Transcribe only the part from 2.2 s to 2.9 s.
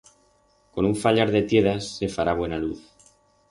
buena luz.